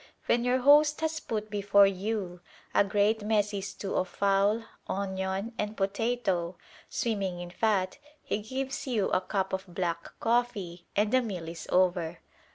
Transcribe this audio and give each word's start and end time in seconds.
When 0.25 0.43
your 0.43 0.57
host 0.57 1.01
has 1.01 1.19
put 1.19 1.51
before 1.51 1.85
you 1.85 2.41
a 2.73 2.83
great 2.83 3.21
messy 3.21 3.61
stew 3.61 3.93
of 3.95 4.07
fowl, 4.07 4.63
onion, 4.87 5.53
and 5.59 5.77
potato 5.77 6.57
swimming 6.89 7.39
in 7.39 7.51
fat, 7.51 7.99
he 8.23 8.39
gives 8.39 8.87
you 8.87 9.09
a 9.11 9.21
cup 9.21 9.53
of 9.53 9.65
black 9.67 10.09
coffee 10.19 10.87
and 10.95 11.13
the 11.13 11.21
meal 11.21 11.47
is 11.47 11.67
over. 11.71 12.17